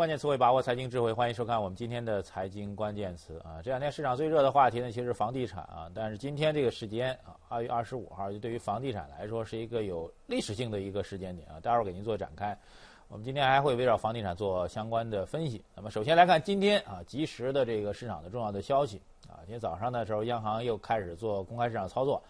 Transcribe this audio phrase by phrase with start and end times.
[0.00, 3.60] 关键词汇，把握财经智慧，欢迎收看我们今天的财经关键词啊。
[3.62, 5.90] 这两天市场最热的话题呢，其实是房地产啊。
[5.94, 11.60] 但是今天这个时间啊，二月二十五号，就对于房地产来说是一个有历史性的一个时间点啊。
[11.60, 12.58] 待会儿给您做展开。
[13.08, 15.62] 我们今天还会围绕房地产做相关的分析。
[15.76, 19.44] 那么首先来看今天啊，及时的这个市场的重要的消息啊。
[19.44, 22.22] 今天早上的时候，央行又开始做公开市场操作，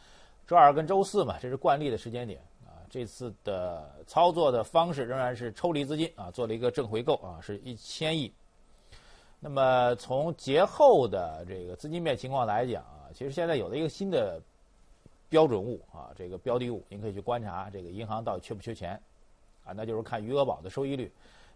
[0.45, 2.41] 周二跟周四嘛，这是惯例的时间点。
[2.91, 8.33] 这次的操作的方式仍然是抽离资金啊，做了一个正回购啊，是一千亿。
[9.39, 14.43] 那么从节后的这个资金面情况来讲啊，其实现在有了一个新的
[15.29, 19.01] 标准物啊，这个标的物，您可以去观察这个银行到底缺不缺钱
[19.65, 21.11] 啊，那就是看余额宝的收益率。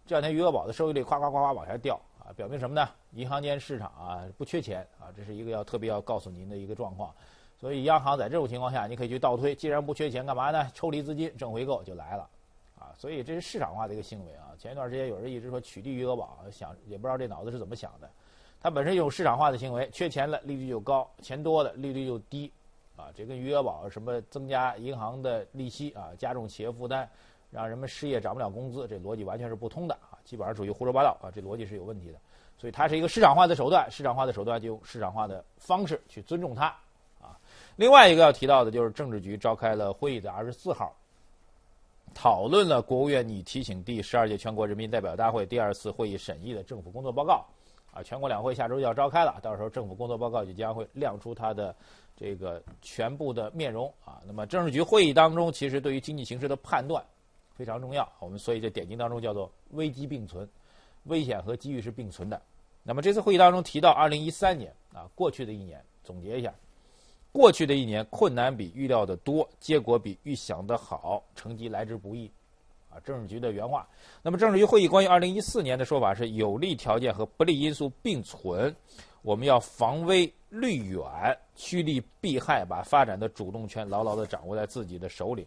[0.07, 2.89] 这两天余额宝的收益率夸夸夸夸往下掉啊，表明什么呢？
[3.11, 7.13] 银行间市场啊不缺钱啊，这是一个要特别要告诉您的一个状况。
[7.57, 10.69] 所以央行在这种情况下，你可以去倒推，既然不缺钱，干嘛呢？
[10.73, 12.29] 抽离资金，正回购就来了，
[12.77, 14.51] 啊，所以这是市场化的一个行为啊。
[14.59, 18.09] 前一段时间有人一直说取缔余额宝，想也不知道这脑子是怎么想的。
[18.61, 22.51] 它本身一种市场化的行为，缺钱了利率就高，钱多了利率就低，
[22.95, 27.07] 啊，这跟余额宝什么增加银行的利息啊，加重企业负担，
[27.51, 32.19] 让人们失业涨不了工资，这逻辑完全是不通的啊，基本上属于胡说八道啊，这逻辑是有问题的。
[32.57, 36.75] 所以它是一个市场化的手段，市场化的手段就用市场化的方式去尊重它。
[37.75, 40.95] 另外一个要提到的就是政治局召开了会议，的二十四号
[42.13, 47.45] 讨论了国务院拟提请第十二届全国人民代表大会第二次会议审议的政府工作报告。
[47.91, 51.73] 啊，全国两会下周就要召开了，到时候政府工作报告就将会亮出它的
[52.13, 54.21] 这个全部的面容啊。
[54.25, 57.01] 那么政治局会议当中，其实对于经济形势的判断
[57.53, 60.45] 非常重要，我们所以这典型当中叫做危机并存，
[61.05, 62.41] 危险和机遇是并存的。
[62.83, 66.53] 那么这次会议当中提到，二零一三年啊，过去的一年，总结一下。
[67.35, 72.31] 过去的一年，困难比预料的多，结果比预想的好，成绩来之不易，
[72.89, 73.85] 啊，政治局的原话。
[74.21, 78.73] 那么，政治局会议关于二零一四年的说法是：有利条件和不利因素并存，
[79.21, 81.03] 我们要防微虑远，
[81.57, 85.45] 趋利避害，把发展的主动权牢牢地掌握在自己的手里。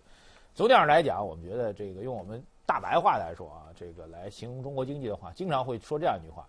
[0.55, 6.47] 总体上来讲，我们觉得这个用我们大白话来说啊，这个来形容中国经济的话，经常会说这样一句话，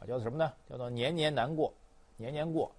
[0.00, 0.50] 啊，叫做什么呢？
[0.66, 1.70] 叫做年年难过，
[2.16, 2.72] 年年过，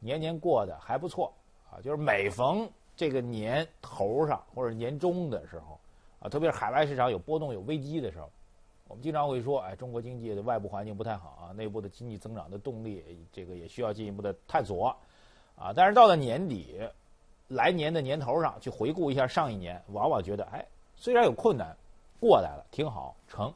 [0.00, 1.32] 年年过得还不错。
[1.70, 5.78] 啊，就是每逢这个年头上或者年终的时候，
[6.20, 8.30] 啊，特别是海外市场有波动、有危机的时候，
[8.88, 14.96] 我们经常会说，哎，中国经济的外部环境不太好啊，内部的经济增长的动力，这个也需要进一步的探索，
[15.56, 16.80] 啊，但是到了年底，
[17.48, 20.64] 来年的年头上去回顾一下上一年，往往觉得，哎，
[20.96, 21.76] 虽然有困难，
[22.20, 23.52] 过来了，挺好，成。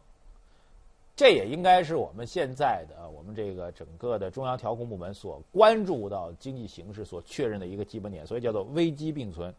[1.17, 3.00] 这也应该是我们现在的
[3.35, 9.55] 这个整个的中央调控部门所关注到经济形势所确认的一个基本点，所以叫做危机并存。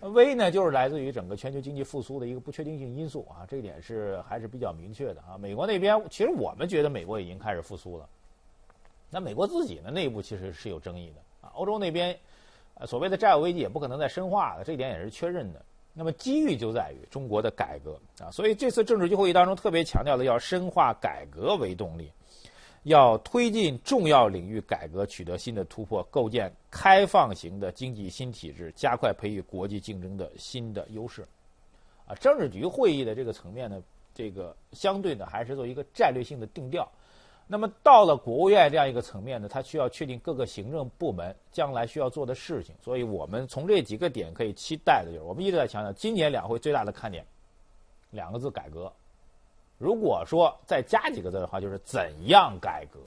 [0.00, 5.36] 危呢，就是来自于整个全球经济复苏的一个不确定性因素啊，这一点是还是比较明确的啊。
[5.36, 8.08] 美国那边其实我们觉得美国已经开始复苏了，
[9.10, 11.50] 那美国自己的内部其实是有争议的啊。
[11.54, 12.16] 欧洲那边，
[12.86, 15.60] 所谓的债务危机也不可能再深化了，这一点也是确认的。
[15.94, 22.08] 那么机遇就在于中国的改革啊，所以这次政治局会议当中特别强调的要深化改革为动力，
[22.88, 31.24] 要推进重要领域改革取得新的突破，构建开放型的经济新体制，加快培育国际竞争的新的优势。
[32.06, 33.82] 啊，政治局会议的这个层面呢，
[34.14, 36.90] 这个相对呢还是做一个战略性的定调。
[37.46, 42.74] 那么到了国务院这样一个层面呢，它需要确定各个行政部门将来需要做的事情。
[42.82, 47.24] 所以我们从这几个点可以期待的就是，我们一直在强调，今年两会最大的看点，
[48.10, 48.92] 两个字：改革。
[49.78, 52.98] 如果说再加几个字的话，就是怎样改革。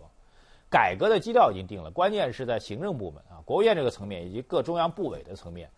[0.70, 5.70] 改革的基调已经定了，关键是在行政部门啊，国务院这个层面以及各中央部委的层面，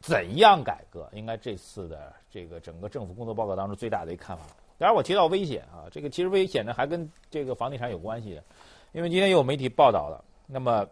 [0.00, 1.08] 怎样改革？
[1.12, 4.42] 应该这次的这个整个政府工作报告当中最大的一个看法。
[4.76, 8.42] 当然，我提到危险啊，这个其实危险呢还跟这个房地产有关系的，
[8.90, 10.84] 因为今天有媒体报道了，那么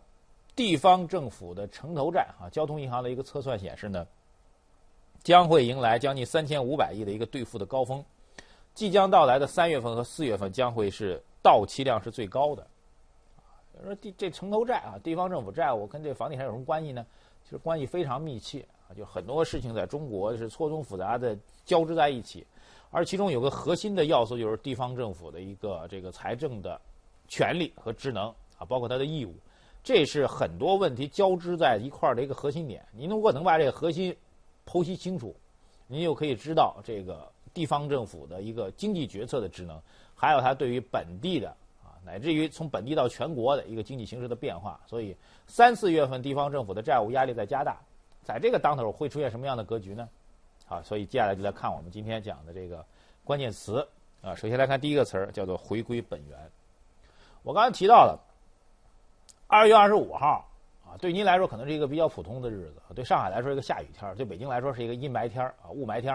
[0.54, 4.06] 地方政府的城投债啊，交通银行的一个测算显示呢，
[5.24, 8.04] 将会迎来将近三千五百亿的一个兑付的高峰，
[8.78, 12.62] 即将到来的三月份和四月份将会是到期量是最高的，
[13.34, 17.04] 啊，说地这城投债啊，地方政府债务跟这房地产有什么关系呢？
[17.42, 22.46] 其实关系非常密切啊，就很多事情在中国是错综复杂的交织在一起。
[22.92, 26.80] 而其中有个核心的要素，就是地方政府的一个这个财政的
[27.26, 28.28] 权利和职能
[28.58, 29.34] 啊，包括它的义务，
[29.82, 32.86] 这是很多问题交织在一块儿的一个核心点。
[32.92, 34.16] 您如果能把这个核心
[34.64, 35.34] 剖析清楚，
[35.88, 39.76] 您就可以知道这个地方政府的一个经济决策的职能，
[40.14, 41.48] 还有它对于本地的
[41.82, 44.80] 啊，乃至于从本地到全国的一个经济形势的变化。
[44.86, 45.16] 所以
[45.48, 47.76] 三四月份地方政府的债务压力在加大，
[48.22, 50.08] 在这个当头会出现什么样的格局呢？
[50.68, 52.84] 啊，所以接下来就来看我们今天讲的这个
[53.24, 53.84] 关键词
[54.22, 54.36] 啊。
[54.36, 56.38] 首先来看第一个词儿，叫做回归本源。
[57.42, 58.16] 我刚才提到了
[59.48, 60.48] 二月二十五号
[60.86, 66.14] 啊，对您来说可能是一个比较普通的日子，对上海来说一个下雨天对北京来说是一个阴霾天啊，雾霾天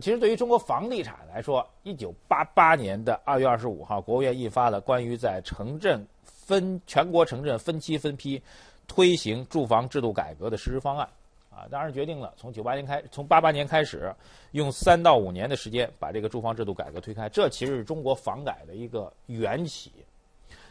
[0.00, 8.40] 其实对于中国房地产来说，一九八八年的二月二十五号，国务院印发了关于在城镇分全国城镇分期分批
[8.86, 11.08] 推行住房制度改革的实施方案。
[11.50, 14.14] 啊，当然决定了从九八年开，从八八年开始，
[14.50, 19.90] 用三到五年的时间把这个住房制度改革推开，这其实是中国房改的一个缘起。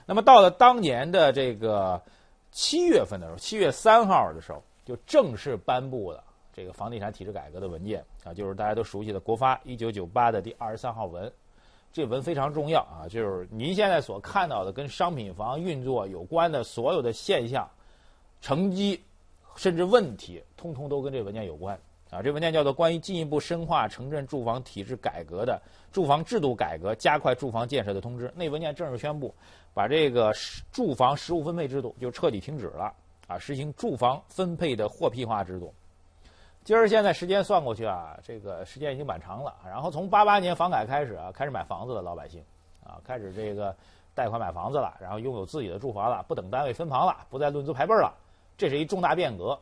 [0.06, 2.00] 那么到了当年的这个
[2.51, 6.24] 七月份的时候，七月三号的时候，就正式颁布了
[6.54, 11.31] 这个房地产体制改革的文件啊，就是大家都熟悉的国发一九九八的第二十三号文。
[11.94, 17.66] 这文非常重要啊，就是您现在所看到的跟商品房运作有关的所有的现象、
[18.42, 19.01] 成绩。
[19.57, 21.80] 甚至问题，通通都跟这文件有关
[22.12, 22.22] 啊！
[22.22, 25.62] 这文件叫做《关于进一步深化城镇住房体制改革的
[25.94, 28.27] 住房制度改革、加快住房建设的通知》。
[28.36, 29.33] 那文件正式宣布，
[29.74, 30.33] 把这个
[30.74, 32.94] 住房实物分配制度就彻底停止了
[33.27, 33.39] 啊！
[33.39, 35.74] 实行住房分配的获批化制度。
[36.65, 39.56] 今儿现在时间算过去啊，这个时间已经蛮长了。
[39.63, 42.44] 然后从八八年房改开始啊，开始买房子的老百姓
[42.83, 43.73] 啊，开始这个
[44.15, 48.12] 贷款买房子了，然后拥有自己的住房了，不等单位分房了，不再论资排辈了。
[48.57, 49.56] 这是一重大变革，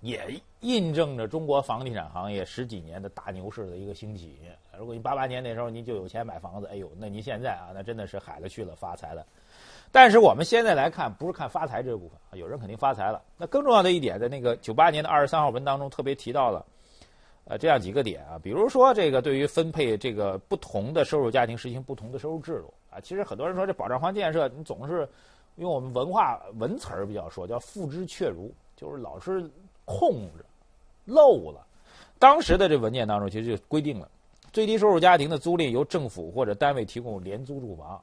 [0.00, 4.40] 也印证着中国房地产行业十几年的大牛市的一个兴起。
[4.76, 9.24] 如果你八八年那时候您就有钱买房子，哎呦，那您现在啊，那真的是海了去了，发财了。
[9.92, 13.22] 但是我们现在来看，不是看发财这部分啊，有人肯定发财了。
[13.36, 16.64] 那更重要的一点，在那个九八年的二十三号文当中特别提到了，
[17.44, 23.00] 呃，这样几个点啊，比如说这个对于分配这个不同的收入家庭实行不同的收入制度啊。
[23.00, 25.08] 其实很多人说这保障房建设，你总是。
[25.58, 29.50] 用我们文化文词儿比较说，叫“付之却如”，就是老是
[29.86, 30.44] 空着、
[31.06, 31.66] 漏了。
[32.18, 34.06] 当时的这文件当中，其实就规定了，
[34.52, 37.98] 最低收入家庭的租赁由政府或者单位提供廉租住房，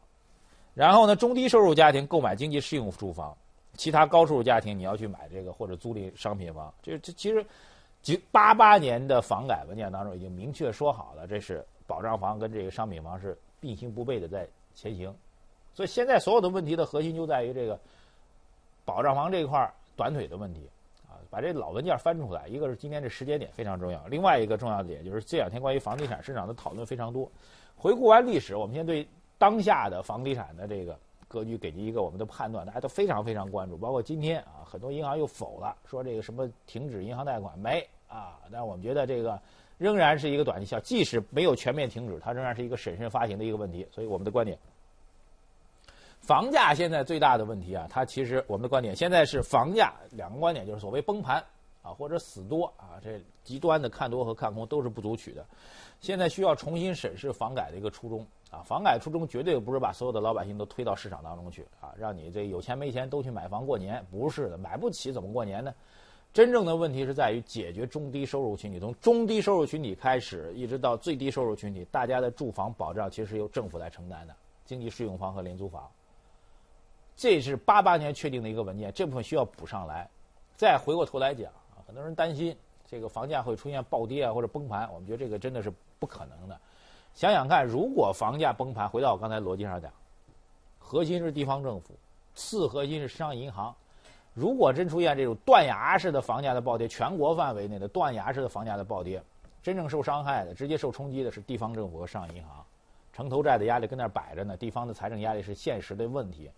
[0.73, 3.35] 然后呢，中低收入家庭购买经济适用住房，
[3.73, 6.73] 其他高收入家庭你要去买这个或者租赁商品房。
[6.81, 7.45] 这这其实，
[8.01, 15.13] 九八八年的房改文件当中已经明确说好了，这是保障房跟这个商品房是并行不悖的在前行。
[15.73, 17.79] 所以现在所有的问题的核心就在于这个
[18.85, 20.69] 保障房这一块短腿的问题
[21.07, 27.31] 啊，把这老文件翻出来，一个是今天这时间点非常重要，另外一个重要的点就是这两天关于房地产市场的讨论非常多。
[27.75, 29.07] 回顾完历史，我们先对
[29.37, 30.97] 当下的房地产的这个
[31.27, 33.77] 格局给您一个我们的判断，大家都非常非常关注。
[33.77, 38.39] 包括今天啊，很多银行又否了，说这个什么停止银行贷款没啊？
[38.51, 39.39] 但我们觉得这个
[39.77, 43.85] 仍然是一个短期效，即使没有全面停止，它仍然是一个审慎发行的一个问题。
[43.91, 44.57] 所以我们的观点。
[46.19, 51.43] 房价现在最大的问题啊，它其实我们的观点现在是房价两个观点，就是所谓崩盘
[51.81, 55.45] 啊或者死多啊，这极端的看多和看空都是不足取的。
[55.99, 65.73] 现在需要重新审视房改的一个初衷啊，房改初衷绝对不是把所有的老百姓都推到市场当中去啊，让你这有钱没钱都去买房过年，不是的，买不起怎么过年呢？
[66.31, 74.35] 真正的问题是在于解决中低收入群体，从中低收入群体开始，一直到最低收入群体，大家的住房保障其实由政府来承担的，
[74.65, 75.89] 经济适用房和廉租房。
[77.15, 80.09] 这是八八年确定的一个文件，这部分需要补上来。
[80.55, 86.59] 再回过头来讲啊，很多人担心这个房价会出现暴跌啊或者崩盘，我们觉得这个真的是不可能的。
[87.13, 89.91] 想想看，如果房价崩盘，回到我刚才逻辑上讲，
[90.79, 91.95] 核心是地方政府，
[92.33, 93.73] 次核心是商业银行。
[94.33, 99.21] 如果真出现这种断崖式的房价的暴跌，全国范围内的断崖式的房价的暴跌，
[99.61, 102.65] 真正受伤害的、直接受冲击的是地方政府和商业银行。
[103.13, 106.49] 城投债的压力跟那儿摆着呢，地方的财政压力是现实的问题。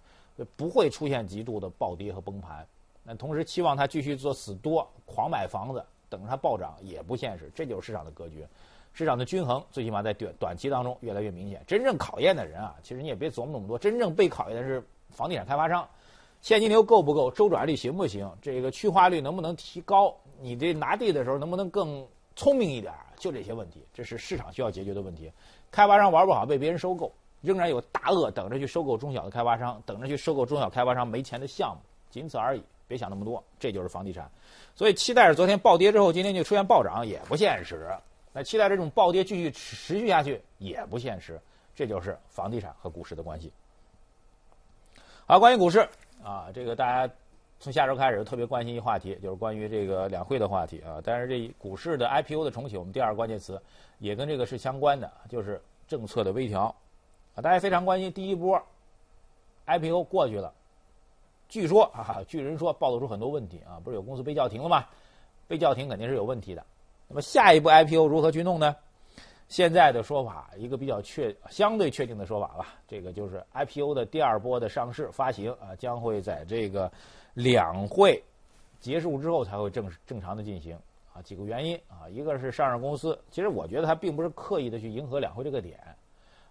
[0.58, 2.68] 不会出现极度的暴跌和崩盘，
[3.04, 7.50] 那同时期望它继续做死多狂买房子，等着它暴涨也不现实。
[7.56, 8.46] 这就是市场的格局，
[8.96, 11.62] 市场的均衡最起码在短短期当中越来越明显。
[11.68, 15.88] 真正考验的人啊，其实你也别琢磨那么多，真正被考验的是房地产开发商，
[16.42, 25.30] 现金流够不够，周转率行不行，这个去化率能不能提高，你这拿地的时候能不能更聪明一点，就这些问题，这是市场需要解决的问题。
[25.70, 27.12] 开发商玩不好被别人收购。
[27.42, 32.64] 仍然有大鳄等着去收购中小的开发商，等着去收购中小开发商没钱的项目，仅此而已。
[32.88, 34.28] 别想那么多，这就是房地产。
[34.74, 37.88] 所以期待着昨天暴跌之后，今天就出现暴涨也不现实。
[38.38, 41.40] 那期待这种暴跌继续持续下去也不现实。
[41.74, 43.50] 这就是房地产和股市的关系。
[45.26, 45.88] 好，关于股市
[46.22, 47.14] 啊，这个大家
[47.62, 51.00] 从下周开始特别关心一话题，就是关于这个两会的话题啊。
[51.02, 53.62] 但是这股市的 IPO 的重启，我们第二个关键词
[54.00, 56.64] 也跟这个是相关的，就是政策的微调。
[57.36, 58.62] 啊，大家非常关心第一波
[59.66, 60.54] IPO 过去了，
[61.48, 64.86] 据说啊，据人说暴露出很多问题啊，不是有公司被叫停了吗？
[65.48, 66.66] 被叫停肯定是有问题的。
[67.08, 68.76] 那么下一步 IPO 如何去弄呢？
[69.48, 76.92] 现在的说法，一个比较确、相对确定的说法吧，这个就是 IPO 的第二波的上市发行啊，将会在这个
[77.36, 78.24] 两会
[78.80, 80.76] 结束之后才会正正常的进行
[81.14, 81.22] 啊。
[81.22, 85.80] 几个原因啊，一个是上市公司，其实我觉得它并不是刻意的去迎合两会这个点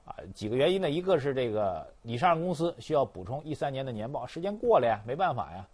[0.04, 0.14] 啊。
[0.32, 5.66] 几个原因呢，一个是这个你上市公司需要补充一三年的年报，时间过了呀，没办法呀。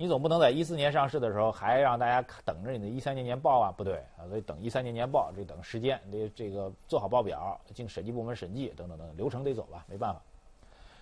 [0.00, 3.74] 你总不能在一四年上市的时候还让大家等着你的一三年年报啊？
[3.76, 10.22] 不对啊，所以等一三年年报，这等时间，得这个做好报表，经审计部门审计等等等等流程得走吧，没办法。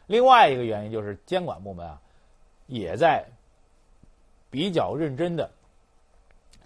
[0.06, 2.00] 另外一个原因就是监管部门啊，
[2.68, 3.22] 也在
[4.48, 5.50] 比较认真的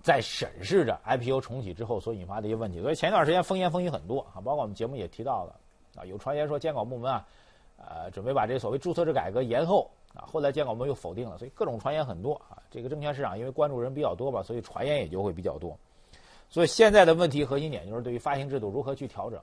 [0.00, 2.80] 在审视着 IPO 重启之后所引发的一些问题。
[2.80, 5.56] 所以前一段时间风言风语很多啊，包括我们节目也提到了
[6.00, 7.26] 啊，有传言说监管部门啊，
[7.76, 9.90] 呃，准备把这所谓注册制改革延后。
[10.14, 12.58] 啊，后来监管部门又否定了，所以各种传言很多啊。
[12.68, 15.78] 这个证券市场因为关注人比较多吧，所以传言也就会比较多。
[16.48, 19.40] 所以现在的问题核心点就是对于发行制度如何去调整。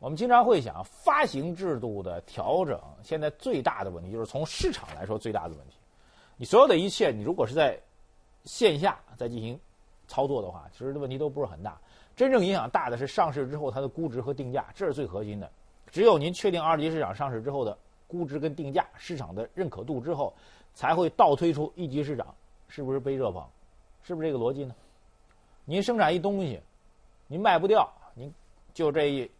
[0.00, 5.76] 我们经常会想，发行制度的调整，现在最大的问题就是从市场来说最大的问题。
[6.36, 7.78] 你所有的一切，你如果是在
[8.44, 9.56] 线下在进行
[10.08, 11.80] 操作的话，其实的问题都不是很大。
[12.16, 15.48] 真正影响大的是上市之后它的估值和定价，这是最核心的。
[15.88, 17.78] 只有您确定二级市场上市之后的。
[18.12, 20.34] 估值跟定价市场的认可度之后，
[20.74, 22.34] 才会倒推出一级市场
[22.68, 23.42] 是不是被热捧，
[24.02, 24.74] 是不是这个逻辑呢？
[25.64, 26.60] 您生产一东西，
[27.26, 28.30] 您卖不掉，您
[28.74, 29.30] 就这一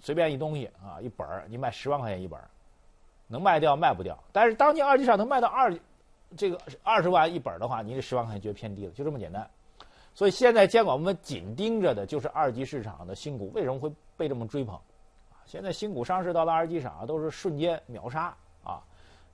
[0.00, 2.48] 随便一东西啊，一本儿您卖十万块钱一本儿，
[3.26, 4.18] 能卖掉卖不掉。
[4.32, 5.78] 但是当您二级市场能卖到二
[6.36, 9.48] 这个二十万一本儿的话，您这十万块钱觉得偏低了，就这么简单。
[10.14, 14.80] 所以现在监管部门紧盯着的就是二级市场的新股为什么会被这么追捧？
[15.46, 18.82] 现在新股上市到了二级市场都是瞬间秒杀啊，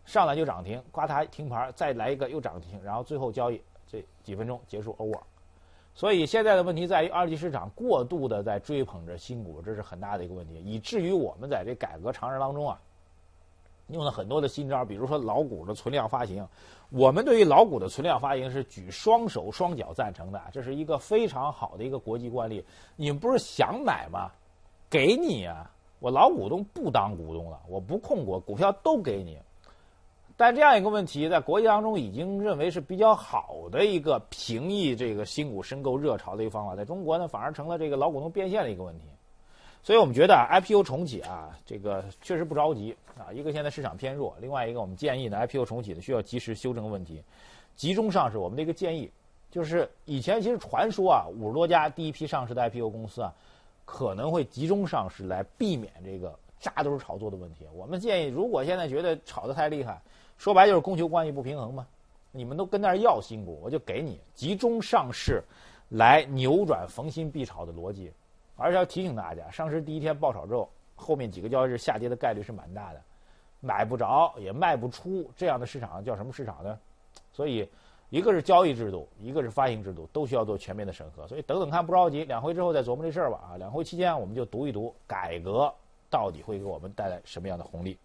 [0.04, 5.18] 上来就涨停，呱嗒停牌，再来一个又涨停，然后最后交易这几分钟结束 over。
[5.94, 12.80] 所以现在的问题在于二级市场过度的在追捧着新股，这是很大的一个问题，以至于我们在这改革尝试当中啊，
[13.88, 16.46] 用了很多的新招，比如说老股的存量发行，
[16.90, 22.64] 我们对于老股的存量发行是举双手双脚赞成的，这是一个非常好的一个国际惯例。
[22.96, 24.30] 你们不是想买吗？
[24.88, 25.70] 给你啊！
[26.02, 29.38] 我老股东不当股东了，我不控股，股票都给你。
[30.36, 39.04] 但这样一个问题，在国际当中已经认为是比较好的一个平抑这个新股申购热潮的一个方法，在中国呢，反而成了这个老股东变现的一个问题。
[39.80, 43.32] 所以我们觉得 IPO 重启啊，这个确实不着急啊。
[43.32, 47.22] 一个现在市场偏弱，另外一个我们建议呢，IPO 重启呢需要及时修正问题，
[47.76, 48.38] 集中上市。
[48.38, 49.08] 我们的一个建议
[49.52, 53.32] 就是，以前其实传说啊，五十多家第一批上市的 IPO 公司啊。
[53.84, 57.66] 可能会集中上市来避免这个扎堆炒作的问题。
[57.74, 60.00] 我们建议，如果现在觉得炒得太厉害，
[60.38, 61.86] 说白就是供求关系不平衡嘛，
[62.30, 65.42] 你们都跟那儿要新股，我就给你集中上市，
[65.88, 68.12] 来扭转逢新必炒的逻辑。
[68.56, 73.02] 而且要提醒大家，上市第一天爆炒之后，后面几个交易日下跌的概率是蛮大的，
[73.60, 76.78] 买不着也卖不出，这样的市场叫什么市场呢？
[77.32, 77.68] 所以。
[78.12, 81.26] 一个是交易制度，一个是发行制度，都需要做全面的审核。
[81.26, 83.40] 所以等等看，不着急，两会之后再琢磨这事儿吧。
[83.50, 85.72] 啊，两会期间我们就读一读改革
[86.10, 87.96] 到底会给我们带来什么样的红利。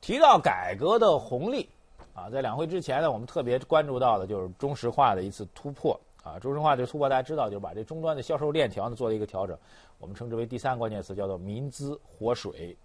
[0.00, 1.68] 提到改革的红利，
[2.14, 5.96] 啊，在两会之前呢，我们特别关注到的就是中石化的一次突破。
[6.24, 9.56] 啊，中石化这突破大家知道，就是把这终端的销售链条呢做了一个调整，
[10.00, 12.76] 我们称之为第三个关键词，叫做民资活水。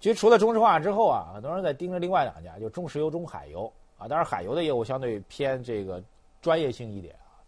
[0.00, 3.72] 其实除了中石化之后啊，很多人在盯着另外两家，就中石油、中海油。
[4.02, 6.02] 啊，当然，海油的业务相对偏这个
[6.40, 7.38] 专业性一点啊。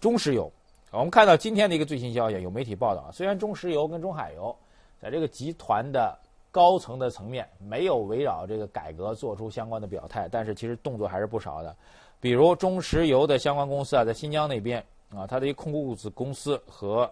[0.00, 0.50] 中石油，
[0.90, 4.54] 我们看到今天的一个最新消息，有媒体报道，虽然中石油跟中海油
[5.00, 6.18] 在这个集团的
[6.50, 11.74] 高层的层面没有围绕这个改革做出相关的表态，但是其实动作还是不少的。
[12.20, 17.08] 比如中石油的相关公司啊，在新疆那边啊，它的一控股子公司和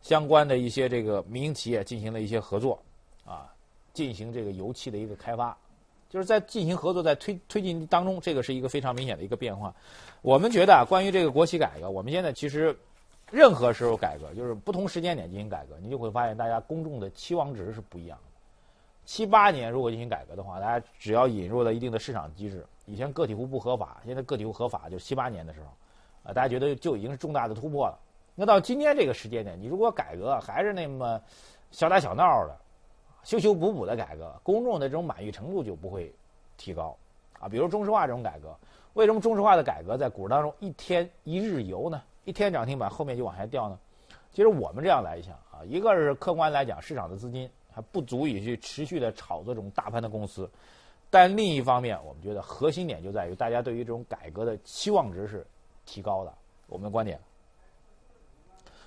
[0.00, 2.78] 相关的一些这个民营企业进行了一些合作
[3.26, 3.52] 啊，
[3.92, 5.54] 进行这个油气的一个开发。
[6.16, 9.74] 就是在进行合作，在推推进当中，这个是一个非常明显的一个变化。
[10.22, 12.74] 我们觉得啊，关于这个国企改革，我们现在其实
[13.30, 18.24] 任何时候改革，就是不同时间点进行改革，你就会发现大家公众的期望值是不一样的。
[19.04, 25.66] 七八年如果进行改革的话，大家只要引入了一定的市场机制，以前个体户不合法，现在个体户合法，就七八年的时候，
[26.22, 27.98] 啊，大家觉得就已经是重大的突破了。
[28.34, 31.20] 那到今天这个时间点，你如果改革还是那么
[31.70, 32.56] 小打小闹的。
[33.26, 36.14] 修修补补的改革，公众的这种满意程度就不会
[36.56, 36.96] 提高
[37.40, 37.48] 啊。
[37.48, 38.56] 比如中石化这种改革，
[38.94, 42.00] 为什么中石化的改革在股市当中一天一日游呢？
[42.24, 43.76] 一天涨停板后面就往下掉呢？
[44.30, 50.48] 其实我们这样来想啊，一个是客观来讲，市场的资金还不足以去持续的炒作这种大盘的公司，
[51.10, 55.44] 但另一方面，我们觉得核心点就在于大家对于这种改革的期望值是
[55.84, 56.32] 提高的。
[56.68, 57.18] 我们的观点。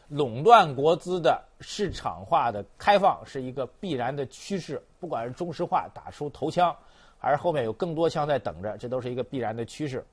[0.09, 6.75] 垄断国资的市场化的开放是一个必然的趋势，不管是中石化打出头枪，
[7.19, 10.03] 还是后面有更多枪在等着，这都是一个必然的趋势。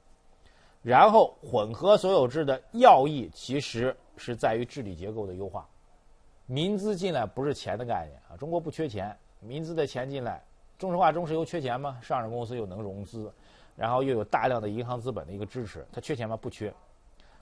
[0.82, 5.66] 然后，混合所有制的要义其实是在于治理结构的优化。
[6.44, 10.40] 民资进来不是钱的概念啊，中国不缺钱，民资的钱进来，
[10.78, 11.98] 中石化、中石油缺钱吗？
[12.02, 13.32] 上市公司又能融资，
[13.74, 16.36] 然后又有大量的银行资本的一个支持，它缺钱吗？
[16.36, 16.72] 不缺。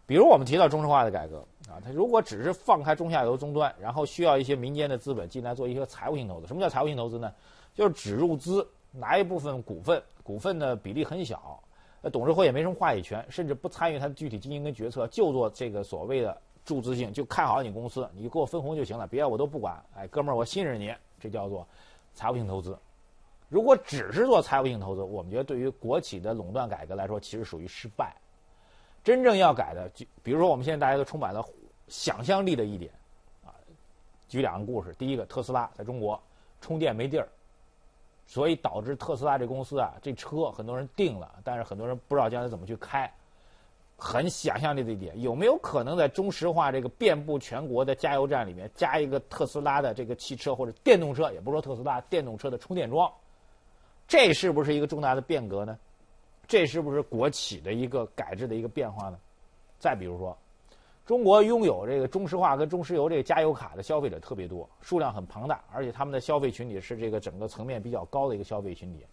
[0.07, 6.47] 比如我们提到中石化的改革啊，他如果只是放开中下游终端，然后需要一些民间的资本进来做一些财务性投资。
[6.47, 7.33] 什么叫财务性投资呢？
[7.75, 11.59] 就是只入资，拿一部分股份，股份的比例很小，
[12.03, 19.83] 呃，董事会也没什么话语权，甚至不参与它的具体经营跟决策，就做这个所谓的注资性，就看好你公司，你给我分红就行了，别的我都不管。
[19.97, 21.67] 哎，哥们儿，我信任你，这叫做
[22.15, 22.79] 财务性投资。
[23.49, 28.15] 如果只是做财务性投资，我们觉得对于国企的垄断改革来说，其实属于失败。
[29.05, 31.45] 真正要改的，就比如说我们现在大家都充满了
[31.89, 32.91] 想象力的一点，
[33.45, 33.53] 啊，
[34.27, 34.93] 举两个故事。
[34.95, 36.21] 第一个，特斯拉在中国
[36.63, 37.29] 充电没地儿，
[38.27, 43.09] 所以导致特斯拉这公司啊，这车很多人订了，但是很多人不知道将来怎么去开。
[43.97, 53.11] 很想象力的一点，有没有可能在中石化这个遍布全国的加油站里面加一个特斯拉的这个汽车或者电动车，也不说特斯拉电动车的充电桩？
[54.09, 55.79] 这是不是一个重大的变革呢？
[56.47, 59.19] 这是不是国企的一个改制的一个变化呢？
[59.79, 60.37] 再比如说，
[61.05, 69.05] 中国拥有这个中石化跟中石油这个加油卡的消费者特别多，数量很庞大，而且他们的消费群体是这个整个层面比较高的一个消费群体。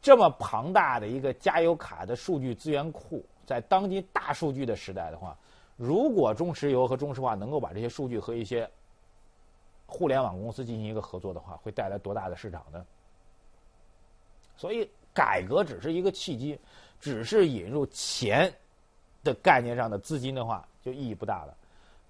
[0.00, 5.36] 这么庞大的一个加油卡的数据资源库，在当今大数据的时代的话，
[5.76, 8.68] 如果中石油和中石化能够把这些数据和一些
[9.86, 12.84] 互联网公司进行一个合作的话，会带来多大的市场呢？
[14.56, 14.88] 所以。
[15.18, 16.56] 改革只是一个契机，
[17.00, 18.54] 只是引入钱
[19.24, 21.52] 的概念上的资金的话，就意义不大了。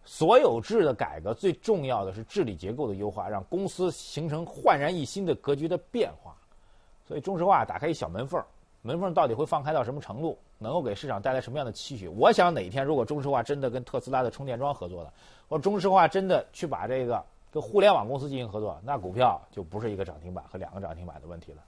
[0.05, 6.37] 所有制的改革最重要的是治理结构的优化，让公司形成焕然一新的格局的变化。
[7.07, 8.45] 所以中石化打开一小门缝，
[8.83, 12.09] 门缝到底会放开到什么程度，能够给市场带来什么样的期许？
[12.09, 15.11] 我想哪一天如果中石化真的跟特斯拉的充电桩合作了，
[15.49, 21.63] 或中石化真的去把这个跟互联网公司进行合作，那股票就不是一个涨停板和两个涨停板的问题了。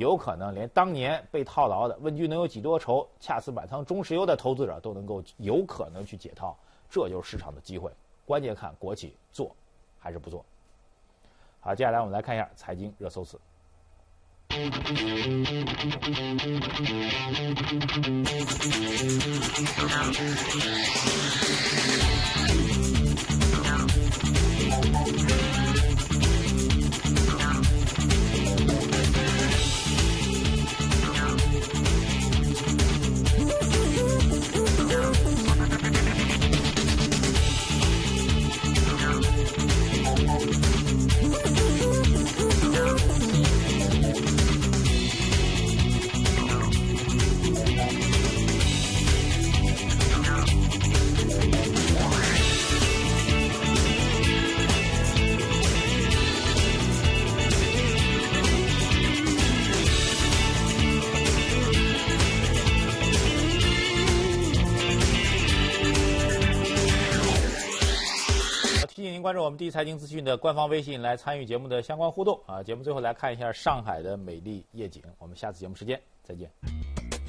[0.00, 6.56] 有可能连当年被套牢的“问君能有几多愁，恰似满仓中石油”的投资者都能够有可能去解套，
[6.88, 7.92] 这就是市场的机会。
[8.24, 9.54] 关键看国企做
[9.98, 10.42] 还是不做。
[11.60, 13.38] 好，接下来我们来看一下财经热搜词。
[69.18, 72.62] 关注我们第一财经资讯的官方微信来参与节目的相关互动啊！
[72.62, 75.02] 节目最后来看一下上海的美丽夜景。
[75.18, 77.19] 我们下次节目时间再见。